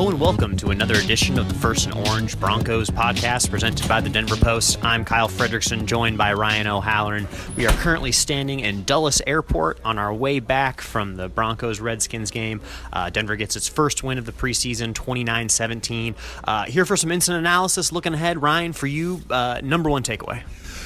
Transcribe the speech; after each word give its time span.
Hello 0.00 0.10
and 0.10 0.18
welcome 0.18 0.56
to 0.56 0.70
another 0.70 0.94
edition 0.94 1.38
of 1.38 1.46
the 1.46 1.54
First 1.56 1.84
and 1.84 2.08
Orange 2.08 2.40
Broncos 2.40 2.88
podcast 2.88 3.50
presented 3.50 3.86
by 3.86 4.00
the 4.00 4.08
Denver 4.08 4.34
Post. 4.34 4.82
I'm 4.82 5.04
Kyle 5.04 5.28
Fredrickson, 5.28 5.84
joined 5.84 6.16
by 6.16 6.32
Ryan 6.32 6.68
O'Halloran. 6.68 7.28
We 7.54 7.66
are 7.66 7.72
currently 7.74 8.10
standing 8.10 8.60
in 8.60 8.84
Dulles 8.84 9.20
Airport 9.26 9.78
on 9.84 9.98
our 9.98 10.14
way 10.14 10.40
back 10.40 10.80
from 10.80 11.16
the 11.16 11.28
Broncos 11.28 11.80
Redskins 11.80 12.30
game. 12.30 12.62
Uh, 12.90 13.10
Denver 13.10 13.36
gets 13.36 13.56
its 13.56 13.68
first 13.68 14.02
win 14.02 14.16
of 14.16 14.24
the 14.24 14.32
preseason, 14.32 14.94
29 14.94 15.50
17. 15.50 16.14
Uh, 16.44 16.64
here 16.64 16.86
for 16.86 16.96
some 16.96 17.12
instant 17.12 17.36
analysis. 17.36 17.92
Looking 17.92 18.14
ahead, 18.14 18.40
Ryan, 18.40 18.72
for 18.72 18.86
you, 18.86 19.20
uh, 19.28 19.60
number 19.62 19.90
one 19.90 20.02
takeaway. 20.02 20.44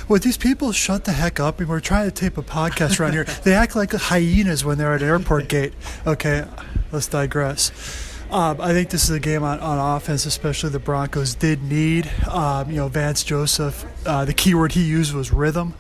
Would 0.09 0.25
these 0.25 0.37
people 0.37 0.73
shut 0.73 1.05
the 1.05 1.13
heck 1.13 1.39
up? 1.39 1.61
And 1.61 1.69
we're 1.69 1.79
trying 1.79 2.11
to 2.11 2.13
tape 2.13 2.37
a 2.37 2.43
podcast 2.43 2.99
around 2.99 3.13
here. 3.13 3.23
They 3.45 3.55
act 3.55 3.77
like 3.77 3.93
hyenas 3.93 4.65
when 4.65 4.77
they're 4.77 4.93
at 4.93 5.03
an 5.03 5.09
airport 5.09 5.49
gate. 5.49 5.73
Okay, 6.05 6.49
let's 6.91 7.07
digress. 7.07 8.11
Um, 8.31 8.61
I 8.61 8.73
think 8.73 8.91
this 8.91 9.05
is 9.05 9.11
a 9.11 9.21
game 9.21 9.43
on, 9.43 9.61
on 9.61 9.97
offense, 9.97 10.27
especially 10.27 10.71
the 10.71 10.79
Broncos 10.79 11.35
did 11.35 11.63
need. 11.63 12.11
Um, 12.29 12.71
you 12.71 12.77
know, 12.77 12.89
Vance 12.89 13.23
Joseph, 13.23 13.85
uh, 14.07 14.25
the 14.25 14.33
keyword 14.35 14.73
he 14.73 14.83
used 14.83 15.15
was 15.15 15.33
rhythm. 15.33 15.75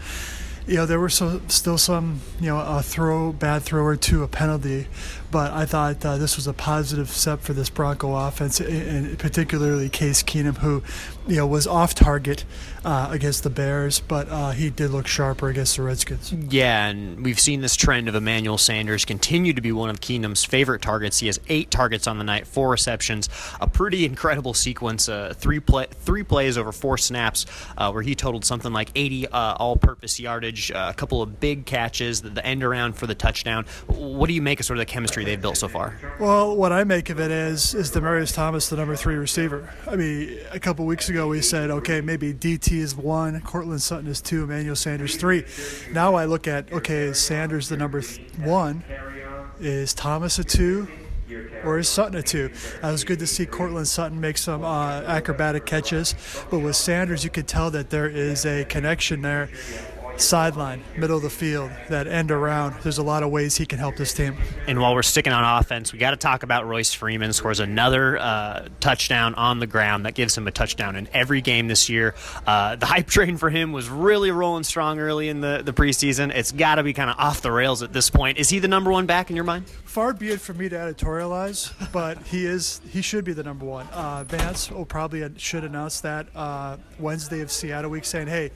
You 0.66 0.76
know, 0.76 0.86
there 0.86 1.00
were 1.00 1.10
still 1.10 1.78
some, 1.78 2.20
you 2.40 2.46
know, 2.46 2.58
a 2.58 2.82
throw, 2.82 3.32
bad 3.32 3.62
throw 3.62 3.82
or 3.84 3.96
two, 3.96 4.22
a 4.22 4.28
penalty, 4.28 4.86
but 5.34 5.50
I 5.50 5.66
thought 5.66 6.06
uh, 6.06 6.16
this 6.16 6.36
was 6.36 6.46
a 6.46 6.52
positive 6.52 7.08
step 7.08 7.40
for 7.40 7.54
this 7.54 7.68
Bronco 7.68 8.14
offense, 8.14 8.60
and 8.60 9.18
particularly 9.18 9.88
Case 9.88 10.22
Keenum, 10.22 10.58
who, 10.58 10.80
you 11.26 11.34
know, 11.34 11.44
was 11.44 11.66
off 11.66 11.92
target 11.92 12.44
uh, 12.84 13.08
against 13.10 13.42
the 13.42 13.50
Bears, 13.50 13.98
but 13.98 14.28
uh, 14.28 14.52
he 14.52 14.70
did 14.70 14.92
look 14.92 15.08
sharper 15.08 15.48
against 15.48 15.76
the 15.76 15.82
Redskins. 15.82 16.32
Yeah, 16.32 16.86
and 16.86 17.24
we've 17.24 17.40
seen 17.40 17.62
this 17.62 17.74
trend 17.74 18.08
of 18.08 18.14
Emmanuel 18.14 18.58
Sanders 18.58 19.04
continue 19.04 19.52
to 19.54 19.60
be 19.60 19.72
one 19.72 19.90
of 19.90 20.00
Keenum's 20.00 20.44
favorite 20.44 20.82
targets. 20.82 21.18
He 21.18 21.26
has 21.26 21.40
eight 21.48 21.68
targets 21.68 22.06
on 22.06 22.18
the 22.18 22.24
night, 22.24 22.46
four 22.46 22.70
receptions, 22.70 23.28
a 23.60 23.66
pretty 23.66 24.04
incredible 24.04 24.54
sequence, 24.54 25.08
uh, 25.08 25.34
three 25.36 25.58
play, 25.58 25.88
three 25.90 26.22
plays 26.22 26.56
over 26.56 26.70
four 26.70 26.96
snaps, 26.96 27.44
uh, 27.76 27.90
where 27.90 28.02
he 28.02 28.14
totaled 28.14 28.44
something 28.44 28.72
like 28.72 28.90
80 28.94 29.26
uh, 29.26 29.54
all-purpose 29.54 30.20
yardage, 30.20 30.70
a 30.70 30.94
couple 30.94 31.22
of 31.22 31.40
big 31.40 31.66
catches, 31.66 32.22
the, 32.22 32.30
the 32.30 32.46
end 32.46 32.62
around 32.62 32.92
for 32.92 33.08
the 33.08 33.16
touchdown. 33.16 33.64
What 33.88 34.28
do 34.28 34.32
you 34.32 34.42
make 34.42 34.60
of 34.60 34.66
sort 34.66 34.78
of 34.78 34.82
the 34.82 34.92
chemistry? 34.92 35.23
They've 35.24 35.40
built 35.40 35.56
so 35.56 35.68
far? 35.68 35.98
Well, 36.18 36.56
what 36.56 36.72
I 36.72 36.84
make 36.84 37.10
of 37.10 37.20
it 37.20 37.30
is 37.30 37.74
is 37.74 37.90
Demaryius 37.90 38.34
Thomas 38.34 38.68
the 38.68 38.76
number 38.76 38.96
three 38.96 39.16
receiver. 39.16 39.72
I 39.86 39.96
mean, 39.96 40.38
a 40.50 40.60
couple 40.60 40.86
weeks 40.86 41.08
ago 41.08 41.28
we 41.28 41.42
said, 41.42 41.70
okay, 41.70 42.00
maybe 42.00 42.32
DT 42.32 42.72
is 42.78 42.94
one, 42.94 43.40
Courtland 43.40 43.82
Sutton 43.82 44.08
is 44.08 44.20
two, 44.20 44.44
Emmanuel 44.44 44.76
Sanders 44.76 45.16
three. 45.16 45.44
Now 45.92 46.14
I 46.14 46.26
look 46.26 46.46
at 46.46 46.72
okay, 46.72 47.04
is 47.04 47.18
Sanders 47.18 47.68
the 47.68 47.76
number 47.76 48.00
th- 48.00 48.20
one? 48.38 48.84
Is 49.60 49.94
Thomas 49.94 50.38
a 50.38 50.44
two? 50.44 50.88
or 51.64 51.78
is 51.78 51.88
Sutton 51.88 52.16
a 52.16 52.22
two? 52.22 52.50
It 52.82 52.82
was 52.82 53.04
good 53.04 53.18
to 53.18 53.26
see 53.26 53.46
Courtland 53.46 53.88
Sutton 53.88 54.20
make 54.20 54.38
some 54.38 54.62
uh, 54.62 55.02
acrobatic 55.02 55.66
catches, 55.66 56.14
but 56.50 56.58
with 56.60 56.76
Sanders, 56.76 57.24
you 57.24 57.30
could 57.30 57.48
tell 57.48 57.70
that 57.70 57.90
there 57.90 58.08
is 58.08 58.44
a 58.44 58.64
connection 58.66 59.22
there 59.22 59.48
sideline, 60.16 60.82
middle 60.96 61.16
of 61.16 61.22
the 61.22 61.30
field, 61.30 61.70
that 61.88 62.06
end 62.06 62.30
around. 62.30 62.74
There's 62.82 62.98
a 62.98 63.02
lot 63.02 63.22
of 63.22 63.30
ways 63.30 63.56
he 63.56 63.66
can 63.66 63.78
help 63.78 63.96
this 63.96 64.14
team. 64.14 64.36
And 64.66 64.80
while 64.80 64.94
we're 64.94 65.02
sticking 65.02 65.32
on 65.32 65.60
offense, 65.60 65.92
we 65.92 65.98
got 65.98 66.10
to 66.12 66.16
talk 66.16 66.42
about 66.42 66.66
Royce 66.66 66.92
Freeman 66.92 67.32
scores 67.32 67.60
another 67.60 68.18
uh, 68.18 68.68
touchdown 68.80 69.34
on 69.34 69.58
the 69.58 69.66
ground 69.66 70.06
that 70.06 70.14
gives 70.14 70.36
him 70.36 70.46
a 70.46 70.50
touchdown 70.50 70.96
in 70.96 71.08
every 71.12 71.40
game 71.40 71.68
this 71.68 71.88
year. 71.88 72.14
Uh, 72.46 72.76
the 72.76 72.86
hype 72.86 73.06
train 73.06 73.36
for 73.36 73.50
him 73.50 73.72
was 73.72 73.88
really 73.88 74.30
rolling 74.30 74.64
strong 74.64 74.98
early 74.98 75.28
in 75.28 75.40
the, 75.40 75.62
the 75.64 75.72
preseason. 75.72 76.34
It's 76.34 76.52
got 76.52 76.76
to 76.76 76.82
be 76.82 76.92
kind 76.92 77.10
of 77.10 77.16
off 77.18 77.42
the 77.42 77.52
rails 77.52 77.82
at 77.82 77.92
this 77.92 78.10
point. 78.10 78.38
Is 78.38 78.48
he 78.48 78.58
the 78.58 78.68
number 78.68 78.90
one 78.90 79.06
back 79.06 79.30
in 79.30 79.36
your 79.36 79.44
mind? 79.44 79.66
Far 79.68 80.12
be 80.12 80.30
it 80.30 80.40
for 80.40 80.54
me 80.54 80.68
to 80.68 80.76
editorialize, 80.76 81.72
but 81.92 82.18
he 82.24 82.46
is. 82.46 82.80
He 82.88 83.02
should 83.02 83.24
be 83.24 83.32
the 83.32 83.44
number 83.44 83.64
one. 83.64 83.86
Uh, 83.88 84.24
Vance 84.24 84.70
will 84.70 84.84
probably 84.84 85.28
should 85.36 85.64
announce 85.64 86.00
that 86.00 86.26
uh, 86.34 86.76
Wednesday 86.98 87.40
of 87.40 87.50
Seattle 87.50 87.90
week, 87.90 88.04
saying, 88.04 88.26
"Hey." 88.28 88.50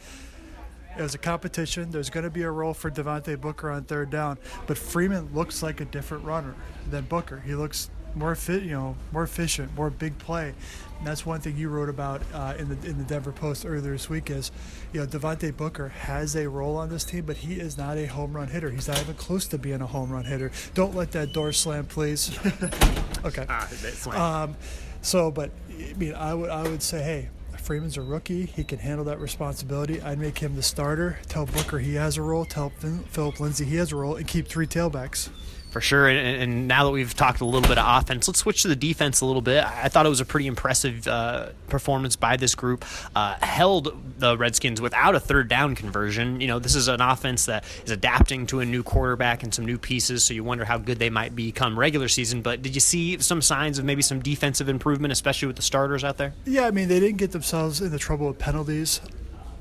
Was 0.98 1.14
a 1.14 1.18
competition. 1.18 1.90
There's 1.90 2.10
going 2.10 2.24
to 2.24 2.30
be 2.30 2.42
a 2.42 2.50
role 2.50 2.74
for 2.74 2.90
Devontae 2.90 3.40
Booker 3.40 3.70
on 3.70 3.84
third 3.84 4.10
down, 4.10 4.36
but 4.66 4.76
Freeman 4.76 5.32
looks 5.32 5.62
like 5.62 5.80
a 5.80 5.84
different 5.84 6.24
runner 6.24 6.54
than 6.90 7.04
Booker. 7.04 7.40
He 7.46 7.54
looks 7.54 7.88
more 8.14 8.34
fit, 8.34 8.62
you 8.62 8.72
know, 8.72 8.96
more 9.12 9.22
efficient, 9.22 9.74
more 9.76 9.90
big 9.90 10.18
play. 10.18 10.54
And 10.98 11.06
that's 11.06 11.24
one 11.24 11.40
thing 11.40 11.56
you 11.56 11.68
wrote 11.68 11.88
about 11.88 12.22
uh, 12.34 12.54
in 12.58 12.68
the 12.68 12.88
in 12.88 12.98
the 12.98 13.04
Denver 13.04 13.32
Post 13.32 13.64
earlier 13.64 13.92
this 13.92 14.10
week 14.10 14.30
is, 14.30 14.50
you 14.92 15.00
know, 15.00 15.06
Devontae 15.06 15.56
Booker 15.56 15.88
has 15.88 16.34
a 16.34 16.48
role 16.48 16.76
on 16.76 16.88
this 16.88 17.04
team, 17.04 17.24
but 17.24 17.36
he 17.36 17.54
is 17.54 17.78
not 17.78 17.96
a 17.96 18.06
home 18.06 18.32
run 18.32 18.48
hitter. 18.48 18.70
He's 18.70 18.88
not 18.88 19.00
even 19.00 19.14
close 19.14 19.46
to 19.48 19.58
being 19.58 19.80
a 19.80 19.86
home 19.86 20.10
run 20.10 20.24
hitter. 20.24 20.50
Don't 20.74 20.94
let 20.94 21.12
that 21.12 21.32
door 21.32 21.52
slam, 21.52 21.86
please. 21.86 22.36
okay. 23.24 23.46
Ah, 23.48 24.42
um, 24.42 24.56
so, 25.00 25.30
but 25.30 25.50
I 25.70 25.94
mean, 25.94 26.14
I 26.14 26.34
would 26.34 26.50
I 26.50 26.62
would 26.62 26.82
say, 26.82 27.02
hey, 27.02 27.28
Freeman's 27.68 27.98
a 27.98 28.02
rookie. 28.02 28.46
He 28.46 28.64
can 28.64 28.78
handle 28.78 29.04
that 29.04 29.20
responsibility. 29.20 30.00
I'd 30.00 30.18
make 30.18 30.38
him 30.38 30.56
the 30.56 30.62
starter. 30.62 31.18
Tell 31.28 31.44
Booker 31.44 31.78
he 31.78 31.96
has 31.96 32.16
a 32.16 32.22
role. 32.22 32.46
Tell 32.46 32.70
Phillip 32.70 33.40
Lindsay 33.40 33.66
he 33.66 33.76
has 33.76 33.92
a 33.92 33.96
role, 33.96 34.16
and 34.16 34.26
keep 34.26 34.48
three 34.48 34.66
tailbacks 34.66 35.28
for 35.70 35.80
sure. 35.80 36.08
And, 36.08 36.42
and, 36.42 36.68
now 36.68 36.84
that 36.84 36.90
we've 36.90 37.14
talked 37.14 37.40
a 37.40 37.44
little 37.44 37.66
bit 37.68 37.78
of 37.78 38.02
offense, 38.02 38.26
let's 38.28 38.40
switch 38.40 38.62
to 38.62 38.68
the 38.68 38.76
defense 38.76 39.20
a 39.20 39.26
little 39.26 39.42
bit. 39.42 39.64
I 39.64 39.88
thought 39.88 40.06
it 40.06 40.08
was 40.08 40.20
a 40.20 40.24
pretty 40.24 40.46
impressive 40.46 41.06
uh, 41.06 41.50
performance 41.68 42.16
by 42.16 42.36
this 42.36 42.54
group. 42.54 42.84
Uh, 43.14 43.36
held 43.40 43.96
the 44.18 44.36
Redskins 44.36 44.80
without 44.80 45.14
a 45.14 45.20
third 45.20 45.48
down 45.48 45.74
conversion. 45.74 46.40
You 46.40 46.46
know, 46.46 46.58
this 46.58 46.74
is 46.74 46.88
an 46.88 47.00
offense 47.00 47.46
that 47.46 47.64
is 47.84 47.90
adapting 47.90 48.46
to 48.48 48.60
a 48.60 48.64
new 48.64 48.82
quarterback 48.82 49.42
and 49.42 49.52
some 49.52 49.64
new 49.64 49.78
pieces, 49.78 50.24
so 50.24 50.34
you 50.34 50.44
wonder 50.44 50.64
how 50.64 50.78
good 50.78 50.98
they 50.98 51.10
might 51.10 51.36
become 51.36 51.78
regular 51.78 52.08
season. 52.08 52.42
But 52.42 52.62
did 52.62 52.74
you 52.74 52.80
see 52.80 53.18
some 53.18 53.42
signs 53.42 53.78
of 53.78 53.84
maybe 53.84 54.02
some 54.02 54.20
defensive 54.20 54.68
improvement, 54.68 55.12
especially 55.12 55.46
with 55.46 55.56
the 55.56 55.62
starters 55.62 56.04
out 56.04 56.16
there? 56.16 56.34
Yeah, 56.44 56.66
I 56.66 56.70
mean, 56.70 56.88
they 56.88 57.00
didn't 57.00 57.18
get 57.18 57.32
themselves 57.32 57.80
into 57.80 57.98
trouble 57.98 58.28
with 58.28 58.38
penalties, 58.38 59.00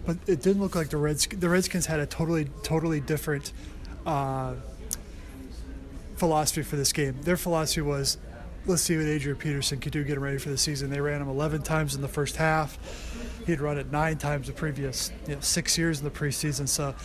but 0.05 0.17
it 0.27 0.41
didn't 0.41 0.61
look 0.61 0.75
like 0.75 0.89
the 0.89 0.97
Redskins, 0.97 1.41
the 1.41 1.49
Redskins 1.49 1.85
had 1.85 1.99
a 1.99 2.05
totally, 2.05 2.45
totally 2.63 2.99
different. 2.99 3.51
Uh, 4.05 4.53
philosophy 6.17 6.63
for 6.63 6.75
this 6.75 6.91
game. 6.91 7.21
Their 7.21 7.37
philosophy 7.37 7.81
was, 7.81 8.17
let's 8.65 8.81
see 8.81 8.97
what 8.97 9.05
Adrian 9.05 9.37
Peterson 9.37 9.79
could 9.79 9.93
do 9.93 10.03
getting 10.03 10.21
ready 10.21 10.37
for 10.37 10.49
the 10.49 10.57
season. 10.57 10.89
They 10.89 10.99
ran 10.99 11.21
him 11.21 11.29
11 11.29 11.61
times 11.61 11.95
in 11.95 12.01
the 12.01 12.07
first 12.07 12.35
half. 12.35 12.77
He'd 13.45 13.61
run 13.61 13.77
it 13.77 13.91
nine 13.91 14.17
times 14.17 14.47
the 14.47 14.53
previous 14.53 15.11
you 15.27 15.35
know, 15.35 15.41
six 15.41 15.77
years 15.77 15.99
in 15.99 16.05
the 16.05 16.11
preseason. 16.11 16.67
So 16.67 16.95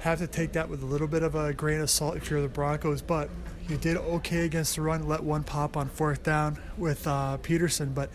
have 0.00 0.18
to 0.18 0.26
take 0.26 0.52
that 0.52 0.68
with 0.68 0.82
a 0.82 0.86
little 0.86 1.08
bit 1.08 1.22
of 1.22 1.34
a 1.34 1.52
grain 1.52 1.80
of 1.80 1.90
salt 1.90 2.16
if 2.16 2.30
you're 2.30 2.42
the 2.42 2.48
Broncos. 2.48 3.02
But 3.02 3.30
you 3.68 3.76
did 3.76 3.96
okay 3.96 4.44
against 4.44 4.76
the 4.76 4.82
run. 4.82 5.08
Let 5.08 5.22
one 5.22 5.42
pop 5.42 5.76
on 5.76 5.88
fourth 5.88 6.22
down 6.22 6.58
with 6.76 7.06
uh, 7.06 7.38
Peterson, 7.38 7.92
but. 7.92 8.10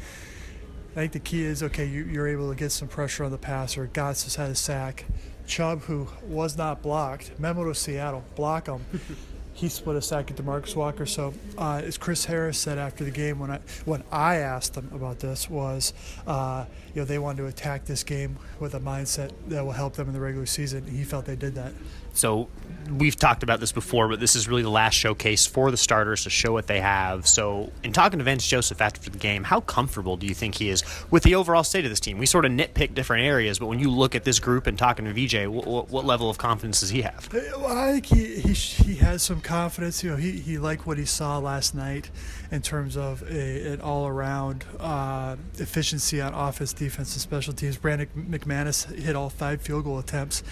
I 0.91 0.99
think 0.99 1.11
the 1.11 1.19
key 1.19 1.43
is 1.43 1.61
okay. 1.61 1.85
You, 1.85 2.21
are 2.21 2.27
able 2.27 2.47
to 2.47 2.55
get 2.55 2.71
some 2.71 2.87
pressure 2.87 3.25
on 3.25 3.31
the 3.31 3.37
passer. 3.37 3.85
Gotsis 3.91 4.37
had 4.37 4.49
a 4.49 4.55
sack. 4.55 5.03
Chubb, 5.45 5.81
who 5.81 6.07
was 6.23 6.55
not 6.55 6.81
blocked, 6.81 7.37
memo 7.37 7.65
to 7.65 7.75
Seattle, 7.75 8.23
block 8.35 8.67
him. 8.67 8.85
he 9.55 9.69
split 9.69 9.95
a 9.95 10.01
sack 10.01 10.29
at 10.29 10.35
DeMarcus 10.37 10.75
Walker. 10.75 11.05
So, 11.05 11.33
uh, 11.57 11.81
as 11.83 11.97
Chris 11.97 12.25
Harris 12.25 12.57
said 12.57 12.77
after 12.77 13.05
the 13.05 13.09
game, 13.09 13.39
when 13.39 13.49
I 13.49 13.59
when 13.85 14.03
I 14.11 14.35
asked 14.35 14.73
them 14.73 14.91
about 14.93 15.19
this, 15.19 15.49
was 15.49 15.93
uh, 16.27 16.65
you 16.93 17.01
know 17.01 17.05
they 17.05 17.17
wanted 17.17 17.37
to 17.37 17.47
attack 17.47 17.85
this 17.85 18.03
game 18.03 18.37
with 18.59 18.75
a 18.75 18.81
mindset 18.81 19.31
that 19.47 19.63
will 19.65 19.71
help 19.71 19.93
them 19.93 20.09
in 20.09 20.13
the 20.13 20.19
regular 20.19 20.45
season. 20.45 20.85
He 20.85 21.05
felt 21.05 21.25
they 21.25 21.37
did 21.37 21.55
that. 21.55 21.71
So 22.15 22.49
we've 22.89 23.15
talked 23.15 23.43
about 23.43 23.59
this 23.59 23.71
before, 23.71 24.07
but 24.07 24.19
this 24.19 24.35
is 24.35 24.47
really 24.47 24.61
the 24.61 24.69
last 24.69 24.93
showcase 24.93 25.45
for 25.45 25.71
the 25.71 25.77
starters 25.77 26.23
to 26.23 26.29
show 26.29 26.53
what 26.53 26.67
they 26.67 26.79
have. 26.79 27.27
So, 27.27 27.71
in 27.83 27.93
talking 27.93 28.19
to 28.19 28.25
Vance 28.25 28.47
Joseph 28.47 28.81
after 28.81 29.09
the 29.09 29.17
game, 29.17 29.43
how 29.43 29.61
comfortable 29.61 30.17
do 30.17 30.27
you 30.27 30.33
think 30.33 30.55
he 30.55 30.69
is 30.69 30.83
with 31.11 31.23
the 31.23 31.35
overall 31.35 31.63
state 31.63 31.85
of 31.85 31.91
this 31.91 31.99
team? 31.99 32.17
We 32.17 32.25
sort 32.25 32.45
of 32.45 32.51
nitpick 32.51 32.93
different 32.93 33.25
areas, 33.25 33.59
but 33.59 33.67
when 33.67 33.79
you 33.79 33.89
look 33.89 34.15
at 34.15 34.23
this 34.23 34.39
group 34.39 34.67
and 34.67 34.77
talking 34.77 35.05
to 35.05 35.13
VJ, 35.13 35.47
what, 35.47 35.89
what 35.89 36.05
level 36.05 36.29
of 36.29 36.37
confidence 36.37 36.81
does 36.81 36.89
he 36.89 37.01
have? 37.01 37.27
Well, 37.33 37.67
I 37.67 37.93
think 37.93 38.05
he, 38.05 38.35
he, 38.41 38.53
he 38.53 38.95
has 38.95 39.23
some 39.23 39.41
confidence. 39.41 40.03
You 40.03 40.11
know, 40.11 40.17
he, 40.17 40.31
he 40.31 40.57
liked 40.57 40.85
what 40.85 40.97
he 40.97 41.05
saw 41.05 41.37
last 41.39 41.75
night 41.75 42.09
in 42.51 42.61
terms 42.61 42.97
of 42.97 43.23
a, 43.29 43.73
an 43.73 43.81
all 43.81 44.07
around 44.07 44.65
uh, 44.79 45.35
efficiency 45.57 46.21
on 46.21 46.33
offense, 46.33 46.73
defense, 46.73 47.13
and 47.13 47.21
special 47.21 47.53
teams. 47.53 47.77
Brandon 47.77 48.07
McManus 48.15 48.93
hit 48.93 49.15
all 49.15 49.29
five 49.29 49.61
field 49.61 49.83
goal 49.83 49.99
attempts. 49.99 50.43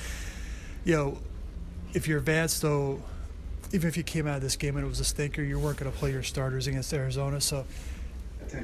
You 0.85 0.95
know, 0.95 1.17
if 1.93 2.07
you're 2.07 2.19
Vance, 2.19 2.59
though, 2.59 3.01
even 3.71 3.87
if 3.87 3.97
you 3.97 4.03
came 4.03 4.27
out 4.27 4.35
of 4.35 4.41
this 4.41 4.55
game 4.55 4.75
and 4.77 4.85
it 4.85 4.89
was 4.89 4.99
a 4.99 5.05
stinker, 5.05 5.41
you 5.41 5.59
weren't 5.59 5.77
going 5.77 5.91
to 5.91 5.97
play 5.97 6.11
your 6.11 6.23
starters 6.23 6.67
against 6.67 6.93
Arizona. 6.93 7.41
So 7.41 7.65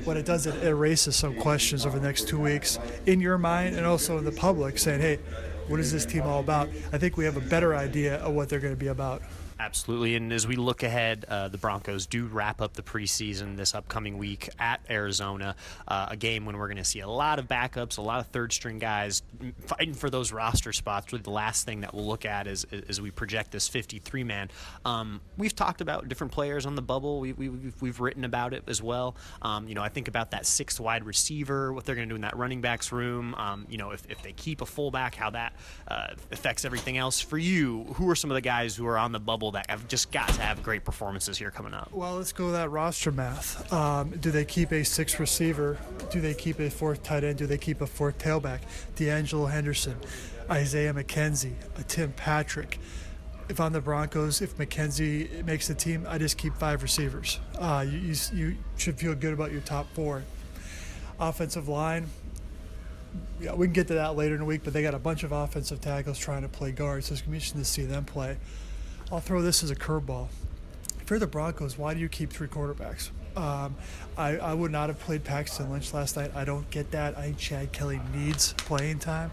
what 0.03 0.17
it 0.17 0.25
does, 0.25 0.45
it 0.45 0.63
erases 0.63 1.15
some 1.15 1.35
questions 1.35 1.85
over 1.85 1.99
the 1.99 2.05
next 2.05 2.27
two 2.27 2.39
weeks 2.39 2.79
in 3.05 3.19
your 3.19 3.37
mind 3.37 3.75
and 3.75 3.85
also 3.85 4.17
in 4.17 4.25
the 4.25 4.31
public, 4.31 4.77
saying, 4.77 5.01
"Hey, 5.01 5.19
what 5.67 5.79
is 5.79 5.91
this 5.91 6.05
team 6.05 6.23
all 6.23 6.39
about?" 6.39 6.69
I 6.93 6.97
think 6.97 7.17
we 7.17 7.25
have 7.25 7.37
a 7.37 7.41
better 7.41 7.75
idea 7.75 8.17
of 8.17 8.33
what 8.33 8.49
they're 8.49 8.59
going 8.59 8.73
to 8.73 8.79
be 8.79 8.87
about. 8.87 9.23
Absolutely. 9.59 10.15
And 10.15 10.31
as 10.31 10.47
we 10.47 10.55
look 10.55 10.83
ahead, 10.83 11.25
uh, 11.27 11.49
the 11.49 11.57
Broncos 11.57 12.05
do 12.05 12.27
wrap 12.27 12.61
up 12.61 12.73
the 12.73 12.81
preseason 12.81 13.57
this 13.57 13.75
upcoming 13.75 14.17
week 14.17 14.47
at 14.57 14.79
Arizona, 14.89 15.53
uh, 15.85 16.07
a 16.09 16.15
game 16.15 16.45
when 16.45 16.57
we're 16.57 16.67
going 16.67 16.77
to 16.77 16.85
see 16.85 17.01
a 17.01 17.09
lot 17.09 17.39
of 17.39 17.47
backups, 17.49 17.97
a 17.97 18.01
lot 18.01 18.21
of 18.21 18.27
third 18.27 18.53
string 18.53 18.79
guys 18.79 19.21
fighting 19.65 19.93
for 19.93 20.09
those 20.09 20.31
roster 20.31 20.71
spots. 20.71 21.11
Really, 21.11 21.23
the 21.23 21.29
last 21.29 21.65
thing 21.65 21.81
that 21.81 21.93
we'll 21.93 22.07
look 22.07 22.23
at 22.23 22.47
is 22.47 22.65
as 22.87 23.01
we 23.01 23.11
project 23.11 23.51
this 23.51 23.67
53 23.67 24.23
man. 24.23 24.49
Um, 24.85 25.19
we've 25.37 25.55
talked 25.55 25.81
about 25.81 26.07
different 26.07 26.31
players 26.31 26.65
on 26.65 26.75
the 26.75 26.81
bubble, 26.81 27.19
we, 27.19 27.33
we, 27.33 27.49
we've, 27.49 27.81
we've 27.81 27.99
written 27.99 28.23
about 28.23 28.53
it 28.53 28.63
as 28.67 28.81
well. 28.81 29.17
Um, 29.41 29.67
you 29.67 29.75
know, 29.75 29.83
I 29.83 29.89
think 29.89 30.07
about 30.07 30.31
that 30.31 30.45
sixth 30.45 30.79
wide 30.79 31.03
receiver, 31.03 31.73
what 31.73 31.83
they're 31.83 31.95
going 31.95 32.07
to 32.07 32.13
do 32.13 32.15
in 32.15 32.21
that 32.21 32.37
running 32.37 32.61
backs 32.61 32.93
room. 32.93 33.35
Um, 33.35 33.67
you 33.69 33.77
know, 33.77 33.91
if, 33.91 34.09
if 34.09 34.23
they 34.23 34.31
keep 34.31 34.61
a 34.61 34.65
fullback, 34.65 35.15
how 35.15 35.31
that 35.31 35.51
uh, 35.89 36.07
affects 36.31 36.63
everything 36.63 36.97
else. 36.97 37.19
For 37.19 37.37
you, 37.37 37.83
who 37.95 38.09
are 38.09 38.15
some 38.15 38.31
of 38.31 38.35
the 38.35 38.41
guys 38.41 38.77
who 38.77 38.87
are 38.87 38.97
on 38.97 39.11
the 39.11 39.19
bubble? 39.19 39.48
That 39.51 39.69
have 39.69 39.87
just 39.87 40.11
got 40.11 40.29
to 40.29 40.41
have 40.41 40.61
great 40.63 40.85
performances 40.85 41.37
here 41.37 41.51
coming 41.51 41.73
up. 41.73 41.91
Well, 41.91 42.17
let's 42.17 42.31
go 42.31 42.51
that 42.51 42.69
roster 42.69 43.11
math. 43.11 43.71
Um, 43.73 44.11
do 44.11 44.31
they 44.31 44.45
keep 44.45 44.71
a 44.71 44.83
sixth 44.83 45.19
receiver? 45.19 45.77
Do 46.11 46.21
they 46.21 46.33
keep 46.33 46.59
a 46.59 46.69
fourth 46.69 47.03
tight 47.03 47.23
end? 47.23 47.37
Do 47.37 47.47
they 47.47 47.57
keep 47.57 47.81
a 47.81 47.87
fourth 47.87 48.17
tailback? 48.17 48.59
De'Angelo 48.95 49.49
Henderson, 49.49 49.97
Isaiah 50.49 50.93
McKenzie, 50.93 51.53
Tim 51.87 52.11
Patrick. 52.13 52.79
If 53.49 53.59
I'm 53.59 53.73
the 53.73 53.81
Broncos, 53.81 54.41
if 54.41 54.57
McKenzie 54.57 55.43
makes 55.43 55.67
the 55.67 55.73
team, 55.73 56.05
I 56.07 56.19
just 56.19 56.37
keep 56.37 56.53
five 56.55 56.83
receivers. 56.83 57.39
Uh, 57.57 57.83
you, 57.89 57.97
you, 57.97 58.15
you 58.33 58.57
should 58.77 58.97
feel 58.99 59.15
good 59.15 59.33
about 59.33 59.51
your 59.51 59.61
top 59.61 59.87
four. 59.93 60.23
Offensive 61.19 61.67
line, 61.67 62.07
yeah, 63.39 63.53
we 63.53 63.65
can 63.67 63.73
get 63.73 63.87
to 63.87 63.95
that 63.95 64.15
later 64.15 64.35
in 64.35 64.39
the 64.39 64.45
week, 64.45 64.61
but 64.63 64.73
they 64.73 64.81
got 64.81 64.93
a 64.93 64.99
bunch 64.99 65.23
of 65.23 65.31
offensive 65.31 65.81
tackles 65.81 66.19
trying 66.19 66.41
to 66.41 66.49
play 66.49 66.71
guards, 66.71 67.07
so 67.07 67.13
it's 67.13 67.21
going 67.21 67.27
to 67.27 67.31
be 67.31 67.37
interesting 67.37 67.61
to 67.61 67.65
see 67.65 67.83
them 67.83 68.05
play. 68.05 68.37
I'll 69.11 69.19
throw 69.19 69.41
this 69.41 69.63
as 69.63 69.71
a 69.71 69.75
curveball. 69.75 70.27
If 71.01 71.09
you're 71.09 71.19
the 71.19 71.27
Broncos, 71.27 71.77
why 71.77 71.93
do 71.93 71.99
you 71.99 72.09
keep 72.09 72.31
three 72.31 72.47
quarterbacks? 72.47 73.09
Um, 73.35 73.75
I, 74.17 74.37
I, 74.37 74.53
would 74.53 74.71
not 74.71 74.89
have 74.89 74.99
played 74.99 75.23
Paxton 75.23 75.71
Lynch 75.71 75.93
last 75.93 76.17
night. 76.17 76.31
I 76.35 76.45
don't 76.45 76.69
get 76.69 76.91
that. 76.91 77.17
I 77.17 77.21
think 77.23 77.37
Chad 77.37 77.71
Kelly 77.71 78.01
needs 78.13 78.53
playing 78.53 78.99
time. 78.99 79.31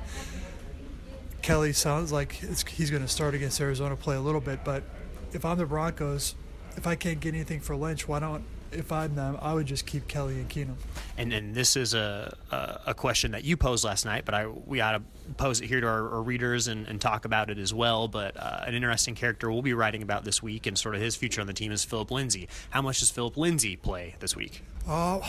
Kelly 1.42 1.72
sounds 1.72 2.12
like 2.12 2.32
he's 2.32 2.90
going 2.90 3.02
to 3.02 3.08
start 3.08 3.34
against 3.34 3.60
Arizona, 3.60 3.96
play 3.96 4.16
a 4.16 4.20
little 4.20 4.40
bit, 4.40 4.64
but 4.64 4.82
if 5.32 5.44
I'm 5.44 5.58
the 5.58 5.66
Broncos, 5.66 6.34
if 6.76 6.86
I 6.86 6.94
can't 6.94 7.20
get 7.20 7.34
anything 7.34 7.60
for 7.60 7.76
Lynch, 7.76 8.06
why 8.06 8.20
don't 8.20 8.44
if 8.72 8.92
I'm 8.92 9.14
them, 9.14 9.38
I 9.40 9.54
would 9.54 9.66
just 9.66 9.86
keep 9.86 10.08
Kelly 10.08 10.34
and 10.34 10.48
Keenum. 10.48 10.76
And 11.16 11.32
and 11.32 11.54
this 11.54 11.76
is 11.76 11.94
a, 11.94 12.36
a, 12.50 12.80
a 12.88 12.94
question 12.94 13.32
that 13.32 13.44
you 13.44 13.56
posed 13.56 13.84
last 13.84 14.04
night, 14.04 14.24
but 14.24 14.34
I 14.34 14.46
we 14.46 14.80
ought 14.80 14.92
to 14.92 15.02
pose 15.36 15.60
it 15.60 15.66
here 15.66 15.80
to 15.80 15.86
our, 15.86 16.14
our 16.14 16.22
readers 16.22 16.68
and, 16.68 16.86
and, 16.86 17.00
talk 17.00 17.24
about 17.24 17.50
it 17.50 17.58
as 17.58 17.74
well. 17.74 18.08
But 18.08 18.36
uh, 18.36 18.64
an 18.66 18.74
interesting 18.74 19.14
character 19.14 19.50
we'll 19.50 19.62
be 19.62 19.74
writing 19.74 20.02
about 20.02 20.24
this 20.24 20.42
week 20.42 20.66
and 20.66 20.78
sort 20.78 20.94
of 20.94 21.00
his 21.00 21.16
future 21.16 21.40
on 21.40 21.46
the 21.46 21.52
team 21.52 21.72
is 21.72 21.84
Phillip 21.84 22.10
Lindsay. 22.10 22.48
How 22.70 22.82
much 22.82 23.00
does 23.00 23.10
Phillip 23.10 23.36
Lindsay 23.36 23.76
play 23.76 24.14
this 24.20 24.36
week? 24.36 24.62
Uh, 24.86 25.20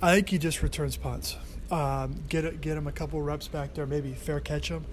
I 0.00 0.14
think 0.14 0.28
he 0.30 0.38
just 0.38 0.62
returns 0.62 0.96
punts. 0.96 1.36
Um, 1.70 2.22
get 2.28 2.60
get 2.60 2.76
him 2.76 2.86
a 2.86 2.92
couple 2.92 3.20
reps 3.22 3.48
back 3.48 3.74
there, 3.74 3.86
maybe 3.86 4.12
fair 4.12 4.40
catch 4.40 4.68
him. 4.68 4.84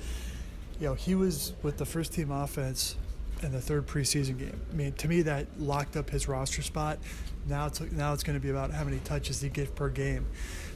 You 0.80 0.88
know, 0.88 0.94
he 0.94 1.16
was 1.16 1.54
with 1.62 1.78
the 1.78 1.86
first 1.86 2.14
team 2.14 2.32
offense 2.32 2.96
in 3.42 3.52
the 3.52 3.62
third 3.62 3.88
preseason 3.88 4.38
game. 4.38 4.60
I 4.72 4.76
mean, 4.76 4.94
to 4.94 5.08
me, 5.08 5.22
that 5.24 5.48
locked 5.60 5.96
up 5.96 6.10
his 6.10 6.28
roster 6.28 6.62
spot. 6.62 7.00
Now 7.48 7.68
it's 7.68 7.80
now 7.92 8.14
it's 8.14 8.24
going 8.24 8.38
to 8.38 8.44
be 8.44 8.50
about 8.50 8.72
how 8.72 8.84
many 8.84 9.00
touches 9.00 9.42
he 9.42 9.50
gets 9.50 9.72
per 9.72 9.90
game. 9.90 10.26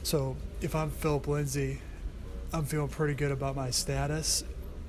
So 0.02 0.36
if 0.60 0.74
I'm 0.74 0.90
Phillip 0.90 1.26
Lindsay, 1.28 1.80
I'm 2.52 2.64
feeling 2.64 2.88
pretty 2.88 3.14
good 3.14 3.30
about 3.30 3.56
my 3.56 3.70
status 3.70 4.44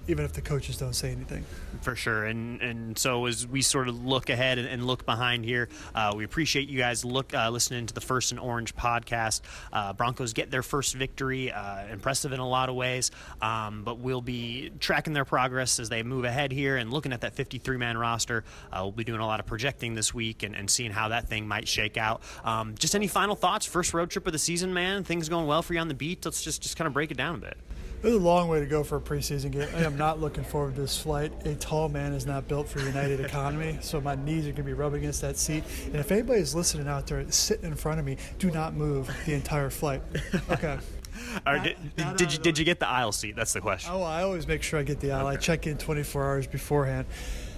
even 0.07 0.25
if 0.25 0.33
the 0.33 0.41
coaches 0.41 0.77
don't 0.77 0.93
say 0.93 1.11
anything. 1.11 1.43
For 1.81 1.95
sure, 1.95 2.25
and 2.25 2.61
and 2.61 2.97
so 2.97 3.25
as 3.25 3.47
we 3.47 3.61
sort 3.61 3.87
of 3.87 4.05
look 4.05 4.29
ahead 4.29 4.57
and, 4.57 4.67
and 4.67 4.85
look 4.85 5.05
behind 5.05 5.45
here, 5.45 5.69
uh, 5.93 6.13
we 6.15 6.23
appreciate 6.23 6.69
you 6.69 6.77
guys 6.77 7.05
look 7.05 7.33
uh, 7.33 7.49
listening 7.49 7.85
to 7.87 7.93
the 7.93 8.01
First 8.01 8.31
and 8.31 8.39
Orange 8.39 8.75
podcast. 8.75 9.41
Uh, 9.71 9.93
Broncos 9.93 10.33
get 10.33 10.51
their 10.51 10.63
first 10.63 10.95
victory, 10.95 11.51
uh, 11.51 11.87
impressive 11.87 12.31
in 12.33 12.39
a 12.39 12.47
lot 12.47 12.69
of 12.69 12.75
ways, 12.75 13.11
um, 13.41 13.83
but 13.83 13.99
we'll 13.99 14.21
be 14.21 14.71
tracking 14.79 15.13
their 15.13 15.25
progress 15.25 15.79
as 15.79 15.89
they 15.89 16.03
move 16.03 16.25
ahead 16.25 16.51
here 16.51 16.77
and 16.77 16.91
looking 16.91 17.13
at 17.13 17.21
that 17.21 17.33
53 17.33 17.77
man 17.77 17.97
roster. 17.97 18.43
Uh, 18.71 18.79
we'll 18.81 18.91
be 18.91 19.03
doing 19.03 19.21
a 19.21 19.27
lot 19.27 19.39
of 19.39 19.45
projecting 19.45 19.95
this 19.95 20.13
week 20.13 20.43
and, 20.43 20.55
and 20.55 20.69
seeing 20.69 20.91
how 20.91 21.09
that 21.09 21.27
thing 21.27 21.47
might 21.47 21.67
shake 21.67 21.97
out. 21.97 22.21
Um, 22.43 22.75
just 22.77 22.95
any 22.95 23.07
final 23.07 23.35
thoughts? 23.35 23.65
First 23.65 23.93
road 23.93 24.09
trip 24.09 24.25
of 24.25 24.33
the 24.33 24.39
season, 24.39 24.73
man. 24.73 25.03
Things 25.03 25.29
going 25.29 25.47
well 25.47 25.61
for 25.61 25.73
you 25.73 25.79
on 25.79 25.87
the 25.87 25.93
beat. 25.93 26.25
Let's 26.25 26.41
just 26.41 26.61
just 26.61 26.77
kind 26.77 26.87
of 26.87 26.93
break 26.93 27.11
it 27.11 27.17
down 27.17 27.35
a 27.35 27.39
bit. 27.39 27.57
It's 28.05 28.15
a 28.15 28.19
long 28.19 28.49
way 28.49 28.59
to 28.59 28.67
go 28.67 28.83
for 28.83 28.97
a 28.97 29.01
preseason 29.01 29.49
game. 29.51 29.67
I 29.75 29.83
am 29.83 29.97
not 29.97 30.21
looking 30.21 30.43
forward 30.43 30.75
to 30.75 30.81
this 30.81 31.01
flight. 31.01 31.33
A 31.45 31.55
tall 31.55 31.89
man 31.89 32.13
is 32.13 32.27
not 32.27 32.47
built 32.47 32.67
for 32.67 32.79
United 32.79 33.19
Economy, 33.25 33.79
so 33.81 33.99
my 33.99 34.13
knees 34.13 34.43
are 34.45 34.51
going 34.51 34.57
to 34.57 34.63
be 34.63 34.73
rubbing 34.73 34.99
against 34.99 35.21
that 35.21 35.37
seat. 35.37 35.63
And 35.85 35.95
if 35.95 36.11
anybody's 36.11 36.53
listening 36.53 36.87
out 36.87 37.07
there, 37.07 37.25
sitting 37.31 37.65
in 37.65 37.75
front 37.75 37.99
of 37.99 38.05
me, 38.05 38.17
do 38.37 38.51
not 38.51 38.75
move 38.75 39.09
the 39.25 39.33
entire 39.33 39.71
flight. 39.71 40.03
Okay. 40.51 40.77
All 41.47 41.53
right, 41.53 41.63
did, 41.63 41.95
did, 41.95 42.17
did 42.17 42.33
you 42.33 42.39
did 42.39 42.57
you 42.59 42.65
get 42.65 42.79
the 42.79 42.87
aisle 42.87 43.13
seat? 43.13 43.35
That's 43.35 43.53
the 43.53 43.61
question. 43.61 43.89
Oh, 43.93 44.03
I 44.03 44.23
always 44.23 44.47
make 44.47 44.61
sure 44.61 44.79
I 44.79 44.83
get 44.83 44.99
the 44.99 45.13
aisle. 45.13 45.27
Okay. 45.27 45.37
I 45.37 45.39
check 45.39 45.65
in 45.65 45.77
24 45.77 46.23
hours 46.23 46.45
beforehand. 46.45 47.07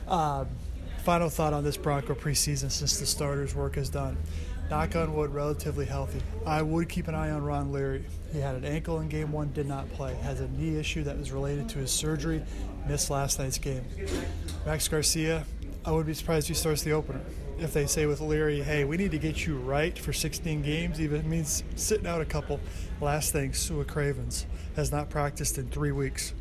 Um, 0.08 0.48
final 1.04 1.28
thought 1.28 1.54
on 1.54 1.64
this 1.64 1.76
Bronco 1.76 2.14
preseason 2.14 2.70
since 2.70 3.00
the 3.00 3.06
starters' 3.06 3.56
work 3.56 3.78
is 3.78 3.90
done 3.90 4.16
knock 4.70 4.96
on 4.96 5.14
wood, 5.14 5.34
relatively 5.34 5.86
healthy. 5.86 6.22
I 6.46 6.62
would 6.62 6.90
keep 6.90 7.08
an 7.08 7.16
eye 7.16 7.32
on 7.32 7.44
Ron 7.44 7.72
Leary. 7.72 8.06
He 8.34 8.40
had 8.40 8.56
an 8.56 8.66
ankle 8.66 9.00
in 9.00 9.08
game 9.08 9.32
one, 9.32 9.52
did 9.54 9.68
not 9.68 9.90
play. 9.94 10.16
Has 10.16 10.42
a 10.42 10.48
knee 10.50 10.78
issue 10.78 11.04
that 11.04 11.18
was 11.18 11.32
related 11.32 11.70
to 11.70 11.80
his 11.80 11.92
surgery, 11.92 12.44
missed 12.88 13.10
last 13.10 13.40
night's 13.40 13.58
game. 13.58 13.86
Max 14.66 14.88
Garcia, 14.88 15.46
I 15.86 15.92
would 15.92 16.06
be 16.06 16.14
surprised 16.14 16.46
if 16.46 16.50
he 16.50 16.54
starts 16.60 16.84
the 16.84 16.92
opener. 16.92 17.22
If 17.60 17.74
they 17.74 17.88
say 17.88 18.06
with 18.06 18.22
Leary, 18.22 18.62
hey, 18.62 18.84
we 18.84 18.98
need 18.98 19.12
to 19.12 19.18
get 19.18 19.46
you 19.46 19.58
right 19.58 19.98
for 19.98 20.14
16 20.14 20.62
games, 20.62 21.02
even 21.02 21.22
it 21.22 21.26
means 21.26 21.64
sitting 21.76 22.06
out 22.06 22.22
a 22.22 22.26
couple. 22.26 22.60
Last 23.02 23.32
thing, 23.32 23.54
Sua 23.54 23.84
Cravens 23.84 24.46
has 24.76 24.92
not 24.92 25.10
practiced 25.10 25.58
in 25.58 25.70
three 25.70 25.92
weeks. 25.92 26.34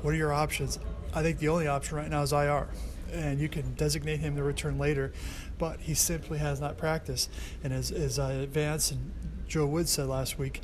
What 0.00 0.14
are 0.14 0.16
your 0.16 0.32
options? 0.32 0.78
I 1.12 1.22
think 1.22 1.38
the 1.38 1.48
only 1.48 1.66
option 1.66 1.96
right 1.96 2.08
now 2.08 2.22
is 2.22 2.32
IR 2.32 2.68
and 3.12 3.40
you 3.40 3.48
can 3.48 3.74
designate 3.74 4.20
him 4.20 4.36
to 4.36 4.42
return 4.42 4.78
later, 4.78 5.12
but 5.58 5.80
he 5.80 5.94
simply 5.94 6.38
has 6.38 6.60
not 6.60 6.76
practiced. 6.76 7.30
And 7.62 7.72
as, 7.72 7.90
as 7.90 8.18
uh, 8.18 8.46
Vance 8.50 8.90
and 8.90 9.12
Joe 9.48 9.66
Wood 9.66 9.88
said 9.88 10.06
last 10.06 10.38
week, 10.38 10.60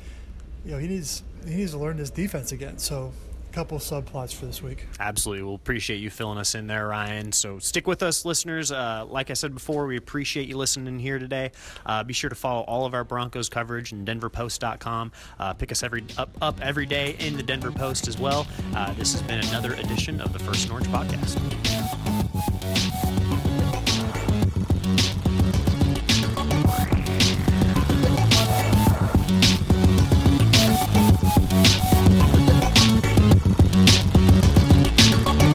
you 0.65 0.71
know, 0.71 0.77
he 0.77 0.87
needs 0.87 1.23
he 1.45 1.55
needs 1.55 1.71
to 1.71 1.77
learn 1.77 1.97
his 1.97 2.09
defense 2.09 2.51
again. 2.51 2.77
So 2.77 3.13
couple 3.57 3.79
subplots 3.79 4.35
for 4.35 4.45
this 4.45 4.61
week. 4.61 4.85
Absolutely. 4.99 5.43
We'll 5.43 5.55
appreciate 5.55 5.97
you 5.97 6.11
filling 6.11 6.37
us 6.37 6.53
in 6.53 6.67
there, 6.67 6.89
Ryan. 6.89 7.31
So 7.31 7.57
stick 7.57 7.87
with 7.87 8.03
us, 8.03 8.23
listeners. 8.23 8.71
Uh, 8.71 9.03
like 9.09 9.31
I 9.31 9.33
said 9.33 9.51
before, 9.51 9.87
we 9.87 9.97
appreciate 9.97 10.47
you 10.47 10.57
listening 10.57 10.99
here 10.99 11.17
today. 11.17 11.49
Uh, 11.83 12.03
be 12.03 12.13
sure 12.13 12.29
to 12.29 12.35
follow 12.35 12.61
all 12.61 12.85
of 12.85 12.93
our 12.93 13.03
Broncos 13.03 13.49
coverage 13.49 13.93
in 13.93 14.05
denverpost.com. 14.05 15.11
Uh, 15.39 15.53
pick 15.53 15.71
us 15.71 15.81
every 15.81 16.05
up, 16.19 16.29
up 16.39 16.61
every 16.61 16.85
day 16.85 17.15
in 17.17 17.35
the 17.35 17.41
Denver 17.41 17.71
Post 17.71 18.07
as 18.07 18.19
well. 18.19 18.45
Uh, 18.75 18.93
this 18.93 19.11
has 19.13 19.23
been 19.23 19.39
another 19.39 19.73
edition 19.73 20.21
of 20.21 20.33
the 20.33 20.39
First 20.39 20.69
Orange 20.69 20.85
Podcast. 20.89 21.37